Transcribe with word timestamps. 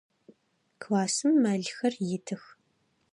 Классым 0.81 1.33
мэлхэр 1.43 1.93
итых. 2.15 2.43